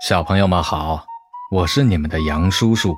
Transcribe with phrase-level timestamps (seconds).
[0.00, 1.04] 小朋友们好，
[1.50, 2.96] 我是你们的杨叔叔。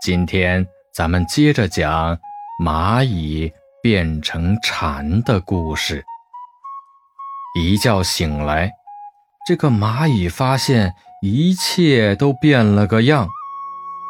[0.00, 2.18] 今天咱们接着讲
[2.58, 6.02] 蚂蚁变成蝉的故事。
[7.60, 8.72] 一觉醒来，
[9.46, 13.28] 这个蚂蚁发现一切都变了个样：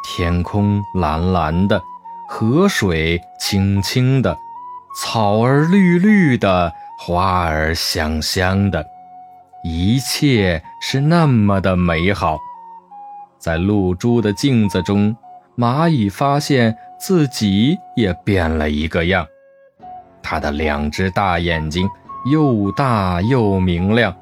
[0.06, 1.82] 天空蓝蓝的，
[2.28, 4.38] 河水清清的，
[4.96, 8.93] 草儿绿绿的，花儿香香的。
[9.66, 12.38] 一切是那么的美好，
[13.39, 15.16] 在露珠的镜子中，
[15.56, 19.26] 蚂蚁发现自己也变了一个样。
[20.22, 21.89] 它的两只大眼睛
[22.30, 24.14] 又大又明亮，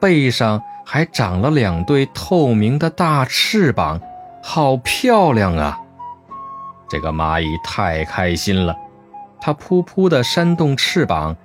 [0.00, 4.00] 背上还长了两对透明的大翅膀，
[4.42, 5.78] 好漂亮啊！
[6.88, 8.74] 这个蚂蚁太开心了，
[9.38, 11.36] 它扑扑地扇动翅膀，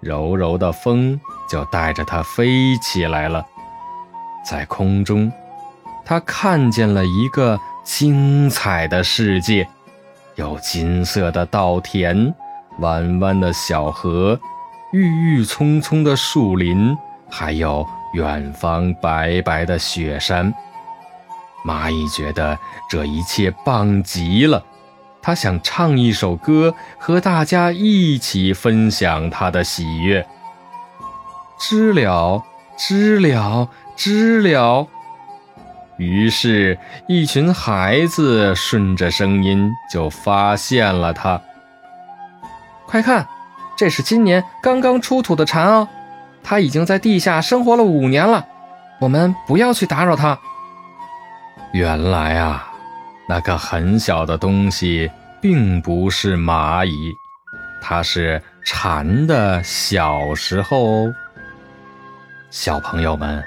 [0.00, 1.20] 柔柔的风。
[1.48, 3.46] 就带着它飞起来了，
[4.44, 5.30] 在空中，
[6.04, 9.68] 它看见了一个精彩的世界，
[10.34, 12.34] 有金色的稻田、
[12.80, 14.36] 弯弯的小河、
[14.92, 16.98] 郁郁葱葱的树林，
[17.30, 20.52] 还有远方白白的雪山。
[21.64, 22.58] 蚂蚁觉得
[22.90, 24.60] 这一切棒极了，
[25.26, 30.24] 他想唱一首歌，和大家一起分享他的喜悦。
[31.58, 32.44] 知了，
[32.78, 34.86] 知了，知了。
[35.96, 41.42] 于是，一群孩子顺着声音就发现了它。
[42.86, 43.26] 快看，
[43.76, 45.88] 这是今年刚刚出土的蝉哦，
[46.44, 48.46] 它已经在地下生活了五年了。
[49.00, 50.38] 我们不要去打扰它。
[51.72, 52.72] 原来啊，
[53.28, 55.10] 那个很小的东西
[55.40, 57.12] 并不是蚂蚁，
[57.82, 61.12] 它是蝉的小时候。
[62.50, 63.42] 小朋友们，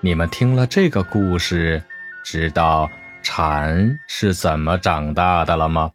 [0.00, 1.82] 你们听了这个故事，
[2.24, 2.88] 知道
[3.22, 5.90] 蝉是怎么长大的了吗？